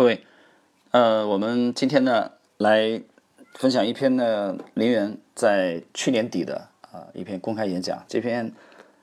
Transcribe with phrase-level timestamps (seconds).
[0.00, 0.24] 各位，
[0.92, 3.02] 呃，我们今天呢来
[3.52, 8.02] 分享一篇呢林园在去年底的啊一篇公开演讲。
[8.08, 8.50] 这篇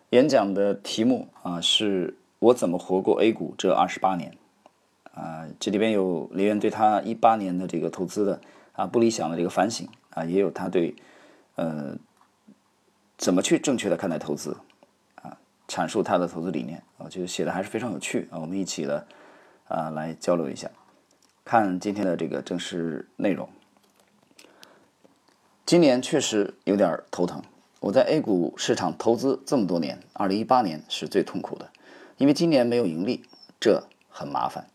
[0.10, 4.36] 演讲的题目啊是我怎么活过 A 股这二十八年
[5.14, 8.42] 啊，这里边有林园对他一八年的这个投资的
[8.72, 10.96] 啊不理想的这个反省啊，也有他对
[11.58, 11.96] 呃
[13.20, 14.58] 怎么去正确的看待投资
[15.22, 15.38] 啊，
[15.68, 19.06] 阐述他的投资理念，我觉得写的还是非常有趣啊，我们一起的
[19.68, 20.68] 啊来交流一下。
[21.48, 23.48] 看今天的这个正式内容，
[25.66, 27.42] 今年确实有点头疼。
[27.80, 31.70] 我在 A 股市场投资这么多年，二零一八年是最痛苦的，
[32.18, 33.24] 因为今年没有盈利，
[33.62, 34.68] 这很麻烦。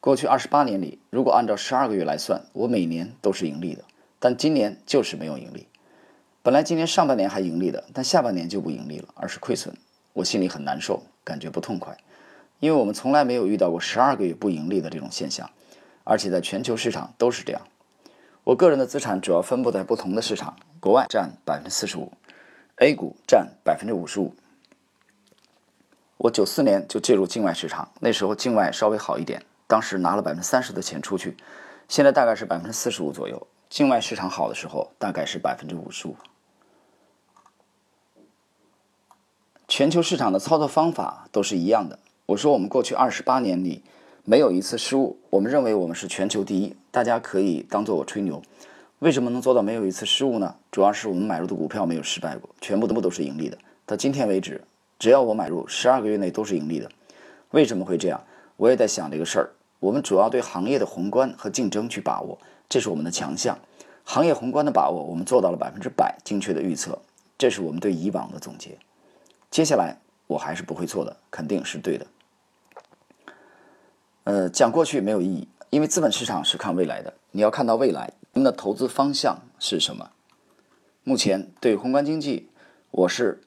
[0.00, 3.84] 过去二十八年里，如果按照十二个月来算，我每年都是盈利的，
[4.18, 5.68] 但今年就是没有盈利。
[6.42, 9.72] 本来今年上半年还盈利的，但下半年就不盈利了，而是亏损，
[10.14, 11.96] 我心里很难受，感觉不痛快，
[12.58, 15.48] 因为我们从来没有遇到过十二个月不盈利的这种现象。
[16.04, 17.62] 而且在全球市场都是这样。
[18.44, 22.10] 我个人的资产主要分布在不同的市场，国外占百分之四十五
[22.76, 24.34] ，A 股占百分之五十五。
[26.16, 31.36] 我九四年就介入境外市场，那时候境外稍微好一点，当时拿了百分之三十的钱出去，
[31.86, 33.46] 现在大概是百分之四十五左右。
[33.70, 36.16] 境外市场好的时候，大概是百分之五十五。
[39.68, 42.00] 全球市场的操作方法都是一样的。
[42.26, 43.84] 我说我们过去二十八年里。
[44.24, 48.40] 没有一次失误，我们认为我们是全球第一，大家可以当做我吹牛。
[49.00, 50.54] 为什么能做到没有一次失误呢？
[50.70, 53.58] 主要是我们买入的股票没有失败过，全部的部都是盈利的。
[53.84, 54.62] 到今天为止，
[54.96, 56.88] 只要我买入，十二个月内都是盈利的。
[57.50, 58.22] 为什么会这样？
[58.56, 59.50] 我也在想这个事儿。
[59.80, 63.58] 我们主要对行业的宏观和竞争去把握，这是我们的强项。
[64.04, 66.96] 行业宏观的把握，我们做到了百分之百精确的预测，
[67.36, 68.78] 这是我们对以往的总结。
[69.50, 69.96] 接下来
[70.28, 72.06] 我还是不会错的，肯定是对的。
[74.24, 77.12] 呃，讲过去没有意义，因为资本市场是看未来的。
[77.32, 80.10] 你要看到未来，我们的投资方向是什么？
[81.02, 82.48] 目前对宏观经济，
[82.92, 83.42] 我是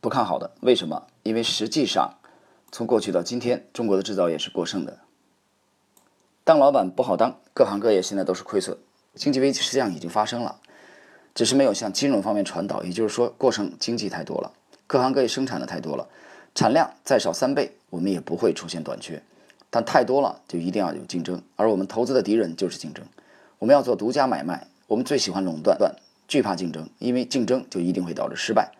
[0.00, 0.50] 不看好的。
[0.62, 1.06] 为什么？
[1.22, 2.18] 因为实际上，
[2.72, 4.98] 从过去到今天，中国的制造业是过剩的。
[6.42, 8.76] 当老板不好当，各行各业现在都是亏损。
[9.14, 10.58] 经济危机实际上已经发生了，
[11.36, 12.82] 只是没有向金融方面传导。
[12.82, 14.52] 也就是说，过剩经济太多了，
[14.88, 16.08] 各行各业生产的太多了，
[16.52, 19.22] 产量再少三倍，我们也不会出现短缺。
[19.74, 23.04] 但太多了，就一定要有竞争，而我们投资的敌人就是竞争。
[23.58, 25.76] 我们要做独家买卖，我们最喜欢垄断，
[26.28, 28.70] 惧怕竞争，因为竞争就一定会导致失败。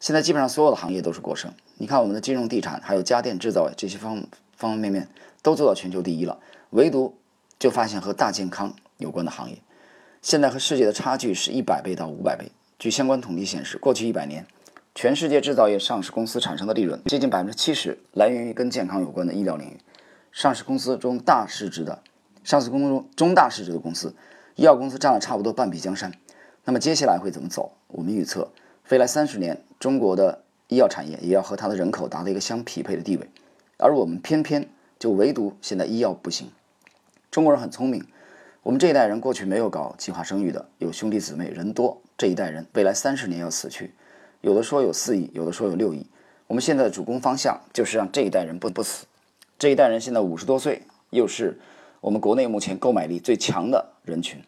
[0.00, 1.52] 现在基本上所有的行业都是过剩。
[1.76, 4.16] 你看我们的金融、地产，还有家电制造这些方
[4.56, 5.06] 方方面面
[5.40, 6.36] 都做到全球第一了，
[6.70, 7.16] 唯独
[7.56, 9.56] 就发现和大健康有关的行业，
[10.20, 12.50] 现在和世界的差距是一百倍到五百倍。
[12.76, 14.44] 据相关统计显示，过去一百年，
[14.96, 19.76] 全世界制造业上市公司产生的利润接近百分之七十来源于跟健康有关的医疗领域。
[20.32, 22.02] 上市公司中大市值的，
[22.44, 24.14] 上市公司中中大市值的公司，
[24.54, 26.12] 医药公司占了差不多半壁江山。
[26.64, 27.72] 那么接下来会怎么走？
[27.88, 28.50] 我们预测，
[28.90, 33.28] 未来三十年，中国的医药产业也要和它的人口达到一个相匹配的地位，
[33.78, 34.68] 而我们偏偏
[34.98, 36.48] 就唯独现在医药不行。
[37.30, 38.06] 中国人很聪明，
[38.62, 43.94] 我们这一代人过去没有搞计划生育的，有兄弟姊妹人多，这一代人未来三十年要死去，
[44.42, 46.06] 有的说有四亿，有的说有六亿。
[46.46, 49.06] 我们现在的主攻方向就是让这一代人不不死。
[49.60, 51.60] 这一代人现在五十多岁，又是
[52.00, 54.42] 我们国内目前购买力最强的人群。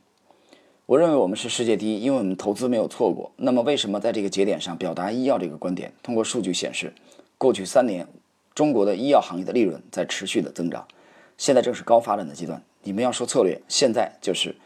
[0.86, 3.30] 我认为我们是世界第一，因为我们投资没有错过。
[3.36, 5.92] 那么，为什么在这个节点上表达医药这个观点？
[6.02, 6.94] 通过数据显示，
[7.36, 8.08] 过去三年
[8.54, 10.88] 中国的医药行业的利润在持续的增长，
[11.36, 12.62] 现在正是高发展的阶段。
[12.82, 14.56] 你们要说策略，现在就是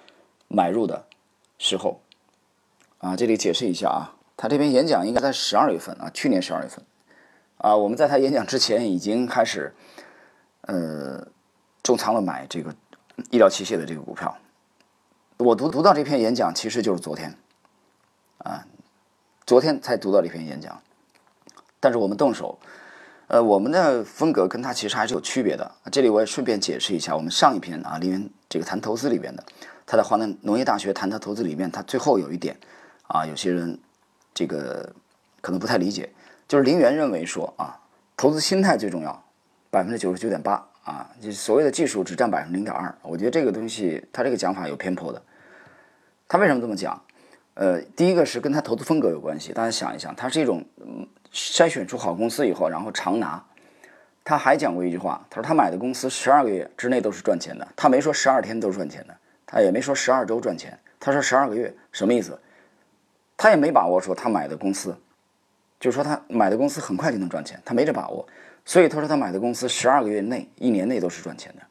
[0.47, 1.07] 买入的
[1.59, 2.01] 时候。
[2.99, 6.85] 啊，这里解释一下啊，他这篇演讲应该在十二月份啊，去年十二月份
[7.57, 9.75] 啊，我们在他演讲之前已经开始。
[10.67, 11.27] 呃，
[11.83, 12.75] 重仓了买这个
[13.31, 14.37] 医疗器械的这个股票。
[15.39, 17.37] 我读读到这篇演讲，其实就是昨天，
[18.39, 18.67] 啊，
[19.47, 20.81] 昨天才读到这篇演讲。
[21.79, 22.59] 但是我们动手，
[23.29, 25.71] 呃，我们的风格跟他其实还是有区别的。
[25.93, 29.45] 这里我也顺便解释一下，我们上一篇啊，林园这个谈投资里边的，
[29.85, 32.59] 他在华南农业大学谈他投资里面，他最后有一点
[33.09, 33.79] 啊，有些人
[34.35, 34.93] 这个
[35.41, 36.13] 可能不太理解，
[36.49, 37.79] 就是林源认为说啊，
[38.17, 39.23] 投资心态最重要。
[39.77, 42.95] 百分之九十九点八啊，就所谓的技术只占百分之零点二。
[43.03, 45.23] 我觉得这个东西，他这个讲法有偏颇的。
[46.27, 46.99] 他为什么这么讲？
[47.53, 49.53] 呃，第一个是跟他投资风格有关系。
[49.53, 50.65] 大家想一想，他是一种
[51.31, 53.45] 筛选出好公司以后，然后长拿。
[54.25, 57.69] 他还讲过一句话，他说他买的公司十二个月之内都是赚钱的。
[57.77, 59.15] 他没说十二天都赚钱的，
[59.45, 62.39] 他也没说十二周赚钱，他说十二个月什么意思？
[63.37, 64.97] 他也没把握说他买的公司，
[65.79, 68.27] 就是说他买的公司很快就能赚钱，他没这把握。
[68.67, 71.63] 所以他说他买的公司十二个月内、一年内都是赚钱的。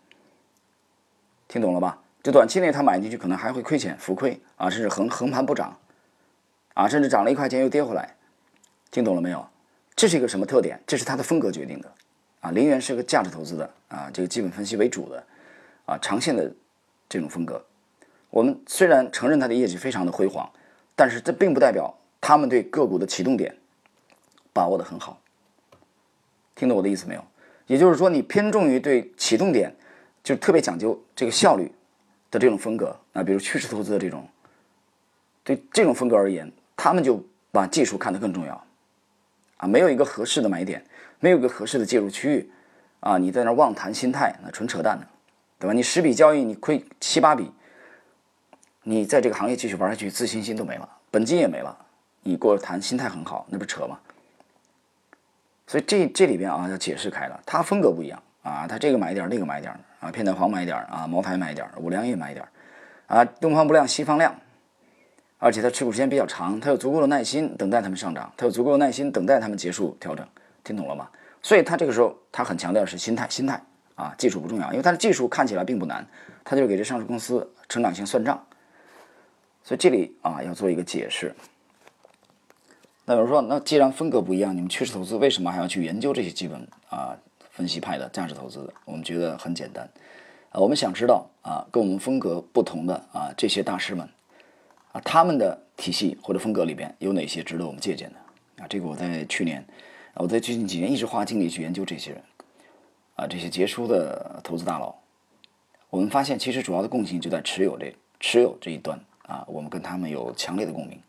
[1.47, 2.00] 听懂了吧？
[2.24, 5.77] 就短期内他买进去可能还会亏钱、浮亏啊，甚至横横盘不涨，
[6.74, 8.15] 啊，甚至涨了一块钱又跌回来，
[8.89, 9.47] 听懂了没有？
[9.95, 10.81] 这是一个什么特点？
[10.88, 11.92] 这是他的风格决定的，
[12.42, 15.24] 啊，林园是个价值投资的啊，这个基本分析为主的，
[15.86, 16.51] 啊，长线的
[17.07, 17.63] 这种风格。
[18.31, 20.50] 我们虽然承认它的业绩非常的辉煌，
[20.95, 23.56] 但是这并不代表他们对个股的启动点
[24.51, 25.21] 把握的很好。
[26.55, 27.23] 听懂我的意思没有？
[27.67, 29.75] 也就是说，你偏重于对启动点，
[30.23, 31.71] 就特别讲究这个效率。
[32.31, 34.27] 的这种风格啊，比如趋势投资的这种，
[35.41, 38.61] 对这种风格而言，他们就把技术看得更重要
[39.55, 40.83] 啊，没有一个合适的买点，
[41.21, 42.51] 没有一个合适的介入区域
[42.99, 45.07] 啊，你在那妄谈心态，那纯扯淡的，
[45.59, 45.71] 对吧？
[45.71, 47.49] 你十笔交易你亏七八笔，
[48.83, 51.77] 你在这个行业继续玩下去，自信心都没了，本金也没了，
[52.23, 53.97] 你过谈心态很好，那不扯吗？
[55.67, 58.21] 所以这这里边啊要解释开了，他风格不一样。
[58.44, 62.50] 啊，他这个买点儿，那个买点儿啊，片仔癀买点儿啊，茅台买点儿，五粮液买点儿
[63.07, 64.35] 啊，东方不亮西方亮，
[65.39, 70.23] 而且他持股时间比较长，他有足够的耐心等待他们上涨，他有足够的耐心等待他们结束调整，
[70.63, 71.09] 听懂了吗？
[71.41, 73.59] 所以他这个时候他很强调是心态，心态
[73.95, 76.06] 啊，技术不重要，因为他的技术看起来并不难，
[76.44, 78.45] 他就给这上市公司成长性算账，
[79.63, 81.33] 所以这里啊要做一个解释。
[83.05, 87.15] 那有人说，那既然风格不一样，你们趋势投资为什么还要去研究这些基本啊？
[87.51, 89.89] 分析派的价值投资，我们觉得很简单，
[90.49, 94.05] 啊，我们想知道啊，跟我们风格不同的啊这些大师们，
[94.91, 98.61] 啊，他们的体系或者风格里边有哪些值得我们借鉴的？
[98.61, 99.65] 啊，这个我在去年，
[100.15, 102.21] 我在最近几年一直花精力去研究这些人，
[103.15, 104.93] 啊，这些杰出的投资大佬，
[105.89, 110.99] 我们发现其实主要的共性就在持有这持有这一端啊，我们跟他们有强烈的共鸣。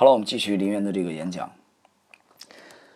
[0.00, 1.52] 好了，我们继续林园的这个演讲。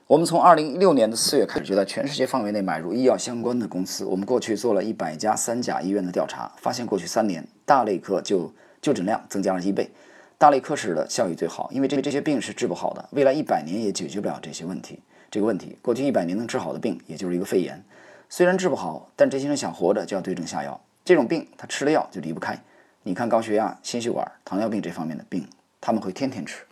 [0.06, 4.06] 我们从二零一六年的四月开始，就在全世界范围内买入医药相关的公司。
[4.06, 9.90] 我们过去做了一百家三甲医院的调查，发现过去三年大类科就就诊量增加了一倍，
[10.38, 14.98] 大类科室的效益最好，因为这这些病是治不好的，未来一百年也解决不了这些问题。
[15.30, 17.84] 这个问题，过去一百年能治好的病，也就是一个肺炎，
[18.30, 20.80] 虽然治不好，但这些人想活着就要对症下药。
[21.04, 22.58] 这种病他吃了药就离不开。
[23.02, 25.46] 你看高血压、心血管、糖尿病这方面的病，
[25.82, 26.64] 他们会天天吃。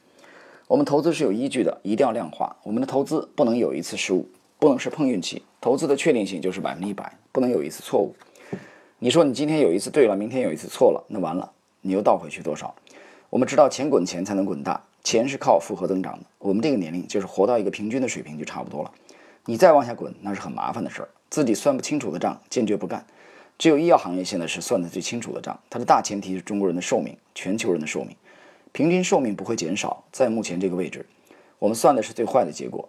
[0.73, 2.57] 我们投资是有依据的，一定要量化。
[2.63, 4.27] 我们的投资不能有一次失误，
[4.59, 5.43] 不能是碰运气。
[5.61, 8.17] 投资的确定性就是百分之一百，不能有一次错误。
[8.99, 11.53] 你说你今天有一次对了，明天有一次错了，那完了，
[11.83, 12.75] 你又倒回去多少？
[13.29, 16.25] 我们知道钱滚钱才能滚大，钱是靠复合增长的。
[16.39, 18.91] 我们这个年龄就是活到一个平均的水平就差不多了。
[19.45, 21.09] 你再往下滚，那是很麻烦的事儿。
[21.29, 23.05] 自己算不清楚的账，坚决不干。
[23.59, 25.61] 只有医药行业现在是算得最清楚的账。
[25.69, 28.17] 它的大前提是中国人的寿命，全球人的寿命。
[28.73, 31.05] 平均寿命不会减少，在目前这个位置，
[31.59, 32.89] 我们算的是最坏的结果，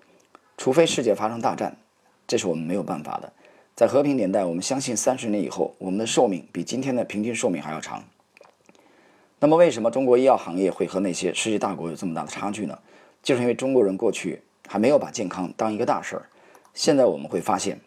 [0.58, 1.76] 除非世界发生大战，
[2.26, 3.34] 这是我们没有办法的。
[3.76, 8.02] 在和平年代，我们相信三十年以后，我们的寿命比今天的平均寿命还要长。
[9.40, 12.80] 那么，为什么中国医药行业会和那些世界大国有这么大的差距呢？
[13.22, 16.30] 就是因为中国人过去还没有把健康当一个大事儿。
[16.74, 17.82] 现在我们会发现，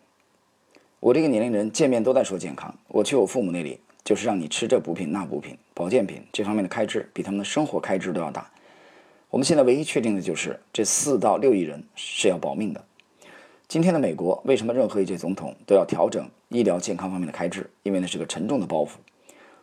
[1.00, 3.80] 我这个年龄人见面都在说健康，我去我父母那里。
[4.06, 8.48] 就是让你吃这补品那补品，保健品这方面的开支比他们的生活开支都要大。
[9.30, 12.84] 我们现在唯一确定的就是这四到六亿人是要保命的。
[13.66, 17.68] 今天的美国为什么任何一届总统都要调整医疗健康方面的开支？
[17.82, 18.90] 因为那是个沉重的包袱。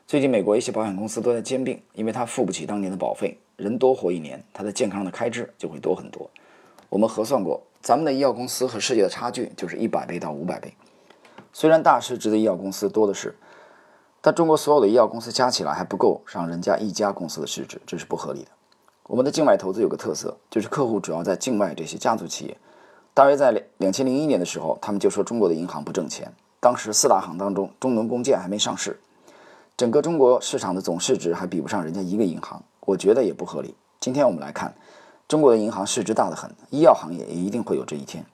[0.06, 6.30] 最近美国一些保险公司都在兼并，因为他付不起当年的保费，人多活一年，他的健康的开支就会多很多。
[6.90, 10.74] 我们核算过，咱们的医药公司和世界的差距就是一百倍到五百倍。
[11.54, 13.34] 虽然大市值的医药公司多的是。
[14.26, 18.48] 但中国所有的医药公司加起来还不够上人家一家公司的市值，这是不合理的。
[19.04, 22.58] 我们的境外投资有个特色，就是客户主要在境外这些家族企业。
[23.14, 26.32] 大约在两两千零一年的时候，他们就说中国的银行不挣钱。
[26.62, 28.98] 当时四大行当中，中农工建还没上市，
[29.76, 32.64] 整个中国市场的总市值还比不上人家一个银行。
[32.86, 33.76] 我觉得也不合理。
[34.00, 34.74] 今天我们来看，
[35.28, 38.26] 中国的银行市值大得很，医药行业也一定会有这一天。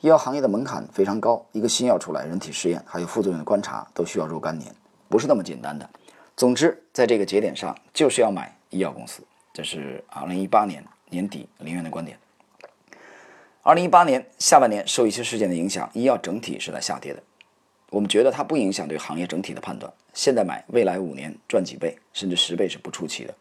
[0.00, 4.74] 医药行业的门槛非常高，一个新药出来，人体试验还有副作用的观察都需要若干年。
[5.10, 5.90] 不是那么简单的。
[6.36, 9.22] 总之，在这个节点上，就是要买医药公司。
[9.52, 12.16] 这是二零一八年年底林园的观点。
[13.62, 17.22] 二零一八年下半年受一些事件的影响，医药整体是在下跌的。
[17.90, 19.92] 我们觉得它不影响对行业整体的判断。
[20.14, 23.34] 现在买，未来五年赚几倍甚至十倍是不出奇的，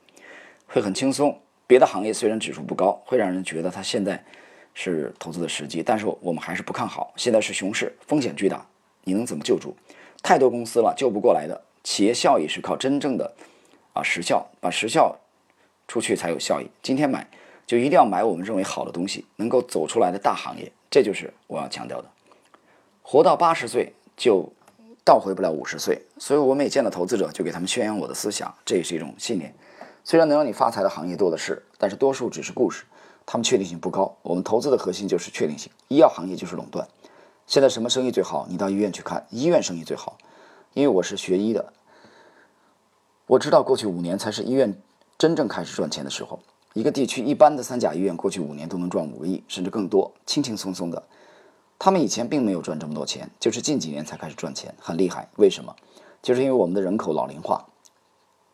[0.67, 1.39] 会很轻松。
[1.67, 4.21] 别的行业虽然指数不高，会让人觉得它现在
[4.73, 7.13] 是投资的时机，但是我们还是不看好。
[7.15, 8.65] 现在是熊市，风险巨大，
[9.03, 9.77] 你能怎么救助？
[10.21, 11.61] 太多公司了，救不过来的。
[11.83, 13.33] 企业效益是靠真正的
[13.93, 15.17] 啊实效，把实效
[15.87, 16.67] 出去才有效益。
[16.83, 17.27] 今天买
[17.65, 22.09] 就一定要买我们认为好的东西，能够走出来的大行业，这就是我要强调的。
[23.01, 24.51] 活到八十岁就
[25.03, 25.99] 倒回不了五十岁。
[26.19, 29.55] 所以我每见到投资者，就给他们宣扬我的思想，这也是一种信念。
[30.03, 32.83] 虽然能让你发财的行业多的是，但是多数只是故事，
[33.25, 34.15] 他们确定性不高。
[34.21, 35.71] 我们投资的核心就是确定性。
[35.87, 36.87] 医药行业就是垄断。
[37.49, 38.45] 现在什么生意最好？
[38.47, 40.19] 你到医院去看，医院生意最好。
[40.75, 41.73] 因为我是学医的，
[43.25, 44.79] 我知道过去五年才是医院
[45.17, 46.39] 真正开始赚钱的时候。
[46.73, 51.01] 一个地区一般的三甲医院过去五年都能赚五个亿，甚至更多，轻轻松松的。
[51.79, 55.27] 他们以前并没有赚这么多钱，就是近几年才开始赚钱，很厉害。
[55.37, 55.75] 为什么？
[56.21, 57.65] 就是因为我们的人口老龄化。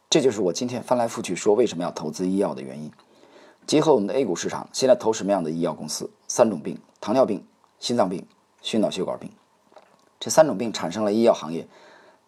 [0.09, 2.89] 这就是我今天翻来覆去说为什么要投资医药的原因。
[3.67, 6.09] 结合我们的 A 股市场，现在投什么样的医药公司？
[6.29, 7.45] 三种病：糖尿病、
[7.77, 8.25] 心脏病、
[8.65, 9.29] 心脑血管病。
[10.19, 11.67] 这三种病产生了医药行业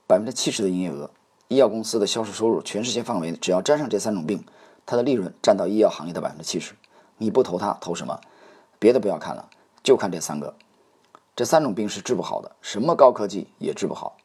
[0.06, 1.10] 百分之七十的营业额。
[1.48, 4.46] 医药公司的销售收入，全世界范围只要沾上这三种病，
[4.86, 6.75] 它的利润占到医药行业的百分之七十。
[7.17, 8.22] 你不投它，投什么？
[8.77, 9.50] 别的不要看了，
[9.82, 10.53] 就看这三个。
[11.36, 14.15] 这三种病是治不好的，什么高科技也治不好。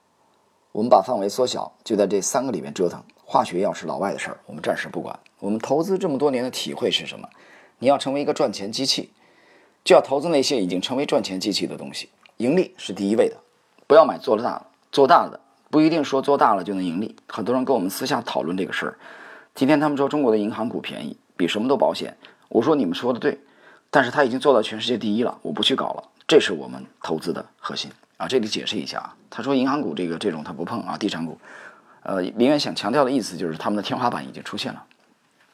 [0.73, 3.03] 我们把范围缩小，就在这三个里面折腾。
[3.25, 5.19] 化学药是老外的事儿，我们暂时不管。
[5.39, 7.27] 我们投资这么多年的体会是什么？
[7.79, 9.13] 你要成为一个赚钱机器，
[9.85, 13.37] 就要投资那些已经成为赚钱机器的东西，盈利是第一位的。
[13.87, 15.39] 不要买做大了，做大的
[15.71, 17.15] 不一定说做大了就能盈利。
[17.27, 18.99] 很多人跟我们私下讨论这个事儿。
[19.55, 22.17] 今天他们说中国的银行股便宜，比什么都保险。
[22.49, 23.39] 我说你们说的对，
[23.91, 26.05] 但是他已经做到全世界第一了，我不去搞了。
[26.27, 28.27] 这是我们投资的核心啊！
[28.27, 31.37] 这里解释一下啊，他说银行股这个这种他不碰啊，地产股。
[32.05, 34.85] 呃，林源想强调的意思就是他们的天花板已经出现了，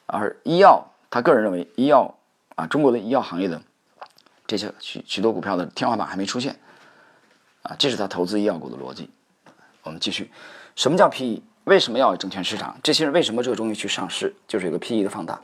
[0.05, 2.15] 而医药，他个人认为医药
[2.55, 3.61] 啊，中国的医药行业的
[4.49, 6.59] 这些许许多股票的天花板还没出现，
[7.61, 9.07] 啊，这是他投资医药股的逻辑。
[9.83, 10.31] 我们继续，
[10.75, 11.43] 什么叫 PE？
[11.65, 12.75] 为什么要有证券市场？
[12.81, 14.35] 这些人为什么热衷于去上市？
[14.47, 15.39] 就是有个 PE 的放大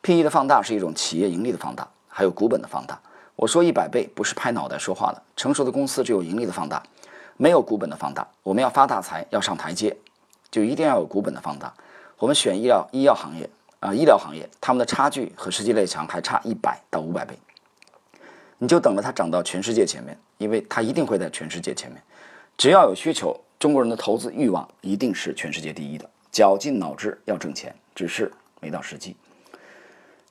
[0.00, 3.00] ，PE 的放大是一种企业盈利的放大，还有股本的放大。
[3.36, 6.82] 我说一百倍不是拍脑袋说话的，成熟的公司只有盈利的放大，
[7.36, 8.26] 没有股本的放大。
[8.42, 9.96] 我们要发大财，要上台阶。
[10.50, 11.72] 就一定要有股本的放大。
[12.18, 17.38] 我们选医疗医药行业啊，医疗行业，他们的差距和实际类强还差一百到五百倍。
[18.62, 22.00] 你就等着它涨到全世界前面，因为它一定会在全世界前面。
[22.56, 26.08] 只要有需求，中国人的投资欲望一定是全世界第一的。
[26.30, 29.16] 绞尽脑汁要挣钱，只是没到时机。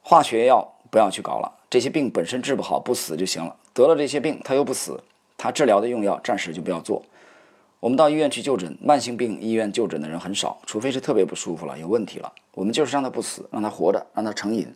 [0.01, 3.53] 化学药不要去搞了，这些病本身治不好不死就行了。
[3.73, 4.97] 得了这些病他又不死，
[5.37, 7.03] 他治疗的用药暂时就不要做。
[7.81, 12.31] 我们到医院去就诊，慢性病医院就诊的人很少，除非是特别不舒服了、有问题了。
[12.53, 14.73] 我们就是让他不死，让他活着，让他成瘾，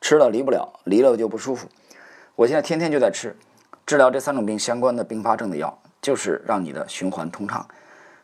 [0.00, 1.68] 吃了离不了，离了就不舒服。
[2.38, 3.34] 我现在天天就在吃，
[3.84, 7.66] 治疗这三种病相关的并发症的药，就是让你的循环通畅。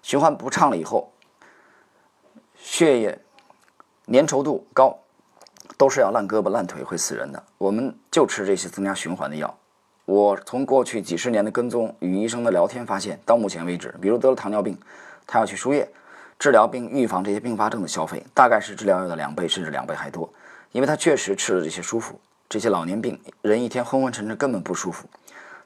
[0.03, 1.13] 循环不畅了以后，
[2.55, 3.19] 血液
[4.07, 4.97] 粘稠度高，
[5.77, 7.43] 都是要烂胳膊烂腿会死人的。
[7.59, 9.53] 我们就吃这些增加循环的药。
[10.05, 14.79] 我从过去几十年的跟踪与医生的聊天发现，到目前为止，比如得了糖尿病，
[15.27, 15.91] 他要去输液
[16.39, 20.33] 治疗并预防这些并发症的消费，大概是治疗药的两倍甚至两倍还多，
[20.71, 22.17] 因为他确实吃了这些舒服。
[22.49, 25.09] 这些老年病人一天昏昏沉沉，根本不舒服，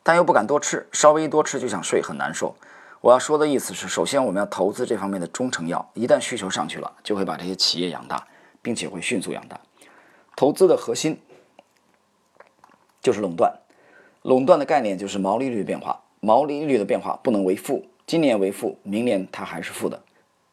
[0.03, 2.57] 但又不敢多吃，稍微一多吃就想睡，很难受。
[3.01, 8.27] 我要说的意思是，首先我们要投资这方面的中成药，一旦需求上去了，就会把这些企业养大，
[8.61, 9.61] 并且会迅速养大。
[10.35, 11.21] 投资的核心
[13.01, 13.53] 就是垄断。
[14.23, 20.03] 垄断的概念就是毛利率的变化，毛利率的变化不能为负，今年为负，明年它还是负的，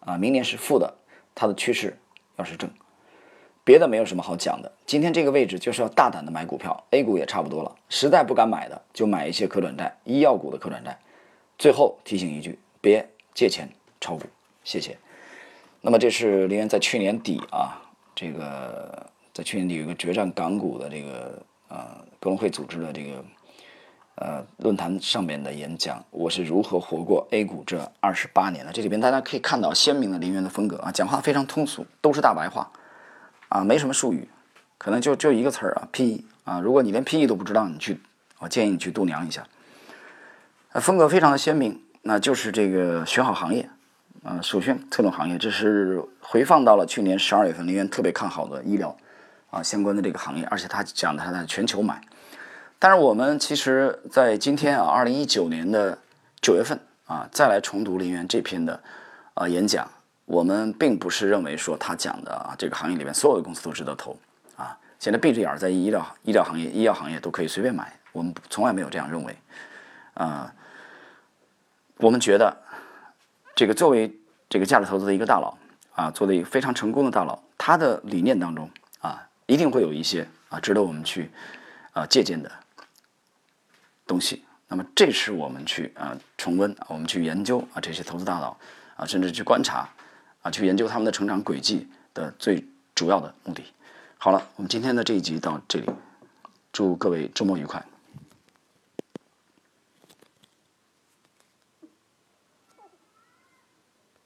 [0.01, 0.93] 啊，明年是负的，
[1.33, 1.97] 它的趋势
[2.35, 2.69] 要是正，
[3.65, 4.71] 别的没有什么好讲的。
[4.85, 10.97] 今天这个位置就是要大胆的买股票，A 股也差不多了，实在不敢买的就买一些可转债，医药股的可转债。
[11.57, 13.67] 最后提醒一句，别借钱
[13.99, 14.23] 炒股，
[14.63, 14.95] 谢谢。
[15.81, 17.81] 那么这是林源在去年底啊，
[18.15, 21.77] 这个在去年底有一个决战港股的这个呃
[22.19, 23.25] 格隆会组织的这个。
[24.17, 28.71] 呃，论坛上面的演讲，我是如何活过 A 股这二十八年的？
[28.71, 32.71] 这里边大家可以看到鲜明的林源的风格啊，讲话非常通俗，都是大白话，
[33.49, 34.27] 啊，没什么术语，
[34.77, 37.99] 可能就就一个词儿啊，PE 啊，如果你连 PE 都不知道，你去，
[38.39, 39.43] 我建议你去度娘一下。
[40.81, 43.69] 风格非常的鲜明，那就是这个选好行业，
[44.23, 48.95] 啊，首选特种行业，这是回放到了去年十二月份林源特别看好的医疗
[49.49, 52.01] 啊相关的这个行业，而且他讲他在全球买。
[52.77, 55.97] 但是我们其实，在今天啊，二零一九年的
[56.41, 58.81] 九月份啊，再来重读林源这篇的
[59.33, 59.89] 啊演讲，
[60.25, 64.17] 我们并不是认为说他讲的啊这个行业里面所有的公司都值得投
[64.55, 64.77] 啊。
[64.99, 69.37] 现在闭着眼在医疗医疗行业、医药行业都可以随便买，我们从来没有这样认为
[70.15, 70.53] 啊。
[71.97, 72.57] 我们觉得
[73.55, 74.13] 这个作为
[74.49, 75.57] 这个价值投资的一个大佬
[75.93, 81.31] 啊，做的一个非常成功的大佬，他的理念当中啊，一定会有一些啊值得我们去
[81.93, 82.51] 啊借鉴的。
[84.05, 88.57] 东西那么这是我们去啊重温，我们去研究啊这些投资大佬
[88.97, 89.87] 啊，甚至去观察
[90.45, 93.63] 啊，去研究他们的成长轨迹的最主要的目的。
[94.19, 95.87] 好了，我们今天的这一集到这里，
[96.71, 97.83] 祝各位周末愉快。